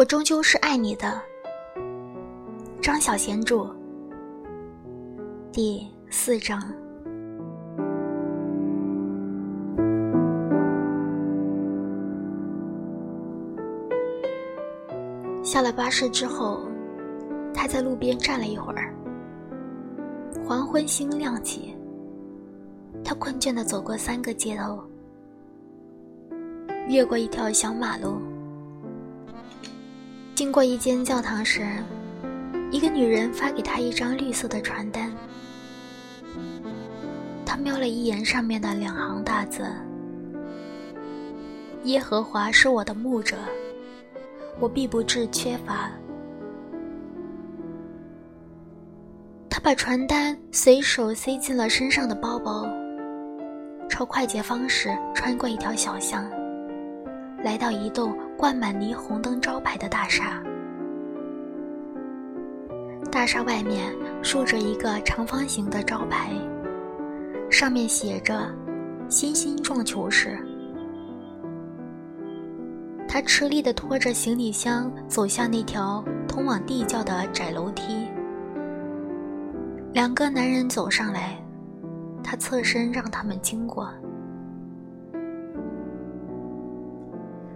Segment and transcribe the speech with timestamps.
[0.00, 1.20] 我终究是爱你的。
[2.80, 3.70] 张小娴著，
[5.52, 6.58] 第四章。
[15.44, 16.62] 下了巴士之后，
[17.52, 18.94] 他在路边站了一会儿。
[20.46, 21.76] 黄昏星亮起，
[23.04, 24.82] 他困倦地走过三个街头，
[26.88, 28.29] 越过一条小马路。
[30.40, 31.68] 经过一间教堂时，
[32.70, 35.12] 一个女人发给他一张绿色的传单。
[37.44, 39.70] 他瞄了一眼上面的两行大字
[41.84, 43.36] ：“耶和华是我的牧者，
[44.58, 45.90] 我必不致缺乏。”
[49.50, 52.66] 他把传单随手塞进了身上的包包，
[53.90, 56.24] 朝快捷方式穿过一条小巷。
[57.42, 60.42] 来到一栋挂满霓虹灯招牌的大厦，
[63.10, 66.30] 大厦外面竖着一个长方形的招牌，
[67.50, 68.54] 上面写着
[69.08, 70.38] “新兴撞球室”。
[73.08, 78.06] 他吃力地拖着行李箱走向那条通往地窖的窄楼梯。
[79.92, 81.36] 两个男人走上来，
[82.22, 83.90] 他侧身让他们经过。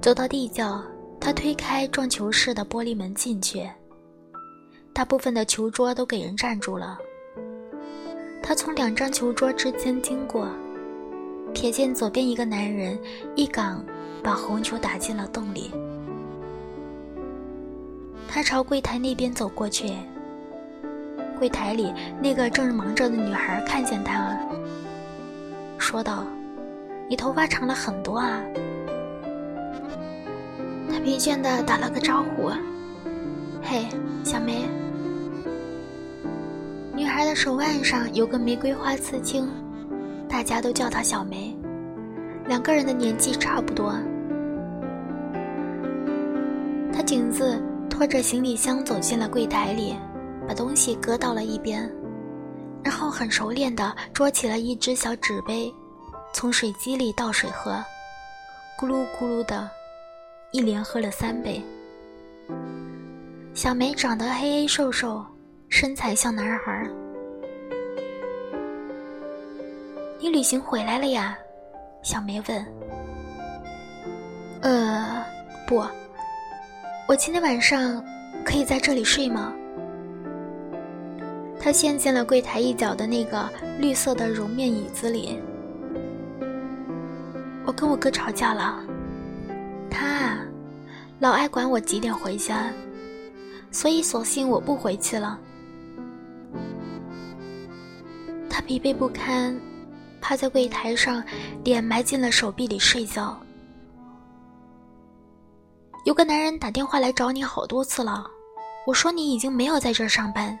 [0.00, 0.82] 走到地窖，
[1.20, 3.68] 他推开撞球室的玻璃门进去。
[4.94, 6.98] 大部分的球桌都给人占住了。
[8.42, 10.48] 他从两张球桌之间经过，
[11.52, 12.98] 瞥见左边一个男人
[13.36, 13.84] 一杆
[14.22, 15.70] 把红球打进了洞里。
[18.26, 19.92] 他朝柜台那边走过去。
[21.38, 24.34] 柜台里那个正忙着的女孩看见他，
[25.78, 26.24] 说道
[27.06, 28.42] ：“你头发长了很多啊。”
[31.02, 32.50] 疲倦的打了个招呼
[33.62, 33.86] ：“嘿，
[34.24, 34.68] 小梅。”
[36.94, 39.48] 女孩的手腕上有个玫瑰花刺青，
[40.28, 41.56] 大家都叫她小梅。
[42.46, 43.94] 两个人的年纪差不多。
[46.92, 49.96] 她径自拖着行李箱走进了柜台里，
[50.46, 51.90] 把东西搁到了一边，
[52.82, 55.72] 然后很熟练地捉起了一只小纸杯，
[56.32, 57.82] 从水机里倒水喝，
[58.78, 59.70] 咕噜咕噜的。
[60.52, 61.62] 一连喝了三杯。
[63.54, 65.24] 小梅长得黑黑瘦瘦，
[65.68, 66.88] 身材像男孩。
[70.18, 71.38] 你旅行回来了呀？
[72.02, 72.66] 小梅问。
[74.62, 75.24] 呃，
[75.68, 75.82] 不，
[77.08, 78.04] 我今天晚上
[78.44, 79.52] 可以在这里睡吗？
[81.60, 85.38] 他陷进了柜台一角的那个绿色的绒面椅子里。
[87.64, 88.80] 我跟我哥吵架了。
[89.90, 90.29] 他啊，
[91.20, 92.72] 老爱管我几点回家，
[93.70, 95.38] 所以索性我不回去了。
[98.48, 99.54] 他疲惫不堪，
[100.18, 101.22] 趴在柜台上，
[101.62, 103.38] 脸埋进了手臂里睡觉。
[106.06, 108.26] 有个男人打电话来找你好多次了，
[108.86, 110.58] 我说你已经没有在这儿上班。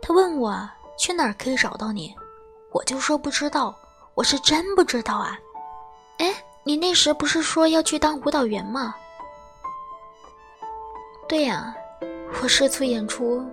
[0.00, 0.58] 他问我
[0.98, 2.14] 去哪儿可以找到你，
[2.72, 3.78] 我就说不知道，
[4.14, 5.38] 我是真不知道啊。
[6.16, 6.34] 哎。
[6.68, 8.92] 你那时不是说要去当舞蹈员吗？
[11.28, 11.74] 对呀，
[12.40, 13.44] 我社促演出，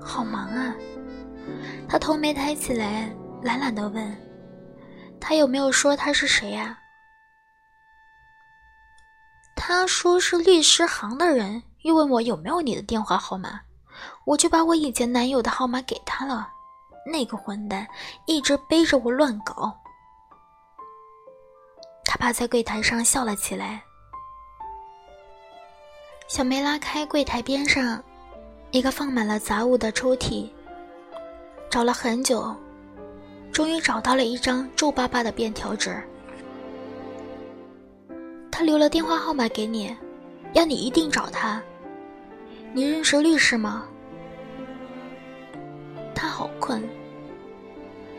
[0.00, 0.74] 好忙啊。
[1.88, 4.16] 他头没抬起来，懒懒的问
[5.20, 6.78] ：“他有没有说他是谁呀？”
[9.54, 13.60] 他说是律师行的人，又问我有没有你的电话号码，
[14.24, 16.48] 我就把我以前男友的号码给他了。
[17.06, 17.86] 那个混蛋
[18.26, 19.72] 一直背着我乱搞。
[22.04, 23.84] 他趴在柜台上笑了起来。
[26.32, 28.02] 小梅拉开柜台边上
[28.70, 30.48] 一个放满了杂物的抽屉，
[31.68, 32.56] 找了很久，
[33.52, 35.94] 终于找到了一张皱巴巴的便条纸。
[38.50, 39.94] 他留了电话号码给你，
[40.54, 41.62] 要你一定找他。
[42.72, 43.84] 你认识律师吗？
[46.14, 46.82] 他好困，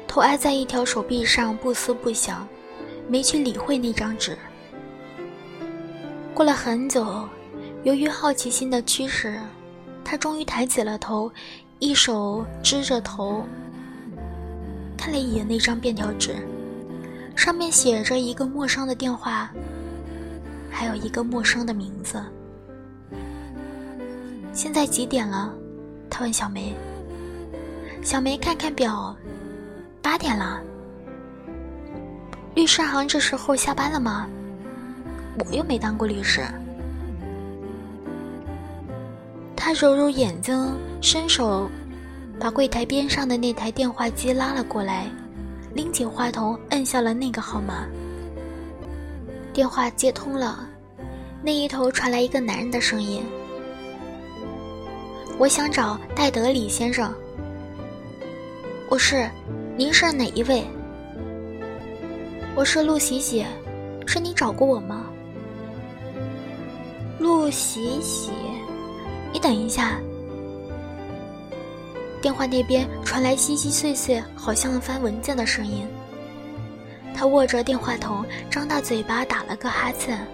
[0.08, 2.48] 头挨在一条手臂上，不思不想。
[3.08, 4.38] 没去理会那张纸。
[6.36, 7.28] 过了很久，
[7.84, 9.38] 由于好奇心的驱使，
[10.06, 11.30] 他终于抬起了头，
[11.80, 13.44] 一手支着头，
[14.98, 16.36] 看了一眼那张便条纸，
[17.36, 19.52] 上面写着一个陌生的电话，
[20.72, 22.24] 还有一个陌生的名字。
[24.54, 25.54] 现在几点了？
[26.10, 26.74] 他问小梅。
[28.02, 29.14] 小梅看看表，
[30.02, 30.62] 八点了。
[32.56, 34.26] 律师行这时候下班了吗？
[35.40, 36.46] 我又没当过律师。
[39.66, 41.72] 他揉揉眼睛，伸手
[42.38, 45.10] 把柜台边上的那台电话机拉了过来，
[45.74, 47.88] 拎起话筒，摁下了那个号码。
[49.54, 50.68] 电话接通了，
[51.42, 53.24] 那一头传来一个男人的声音
[55.40, 57.14] ：“我想找戴德里先生。
[58.92, 59.30] ”“我是，
[59.78, 60.62] 您是哪一位
[62.54, 63.46] ？”“我是陆喜喜，
[64.06, 65.06] 是你找过我吗
[67.18, 68.30] ？”“陆喜喜，
[69.34, 70.00] 你等一下。”
[72.22, 75.86] 电话那边传来稀稀碎碎，好像翻文件的声音。
[77.14, 80.26] 他握着电话筒，张大嘴巴打了个哈欠。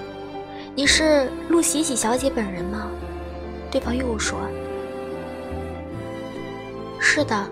[0.76, 2.90] “你是陆喜喜小姐本人吗？”
[3.72, 4.38] 对方又说。
[7.00, 7.48] “是的，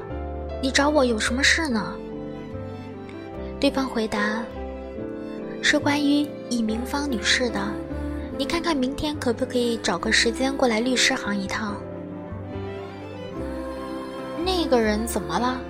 [0.63, 1.95] 你找我有什么事呢？”
[3.59, 4.43] 对方回答
[5.63, 7.67] ：“是关于尹明芳女士的，
[8.41, 11.77] 你看看明天可不可以找个时间过来律师行一趟？”
[14.43, 15.61] 那个人怎么了？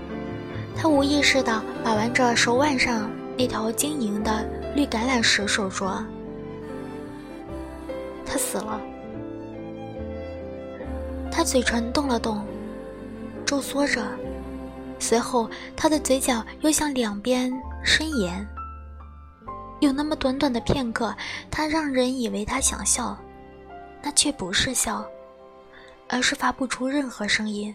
[0.76, 6.00] 他无意识地把玩着手腕上那条晶莹的绿橄榄石手镯。
[8.24, 8.80] 他死了。
[11.28, 12.46] 他嘴唇动了动，
[13.44, 14.00] 皱缩着，
[15.00, 17.52] 随后他的嘴角又向两边
[17.82, 18.46] 伸延。
[19.80, 21.14] 有那么短短的片刻，
[21.50, 23.18] 他让人以为他想笑，
[24.02, 25.04] 那却不是笑，
[26.08, 27.74] 而是发不出任何声音。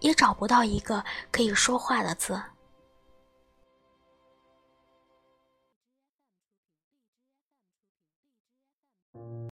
[0.00, 2.38] 也找不到一个可以说话的字。